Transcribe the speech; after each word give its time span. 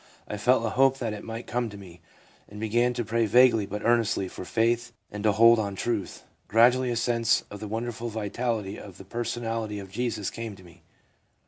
I 0.27 0.35
felt 0.35 0.65
a 0.65 0.71
hope 0.71 0.97
that 0.97 1.13
it 1.13 1.23
might 1.23 1.45
come 1.45 1.69
to 1.69 1.77
me, 1.77 2.01
and 2.49 2.59
began 2.59 2.91
to 2.95 3.05
pray 3.05 3.27
vaguely 3.27 3.67
but 3.67 3.83
earnestly 3.85 4.27
for 4.27 4.43
faith 4.45 4.93
and 5.11 5.23
a 5.27 5.33
hold 5.33 5.59
on 5.59 5.75
truth. 5.75 6.23
Gradually 6.47 6.89
a 6.89 6.95
sense 6.95 7.43
of 7.51 7.59
the 7.59 7.67
wonderful 7.67 8.09
vitality 8.09 8.79
of 8.79 8.97
the 8.97 9.05
personality 9.05 9.77
of 9.77 9.91
Jesus 9.91 10.31
came 10.31 10.55
to 10.55 10.63
me. 10.63 10.81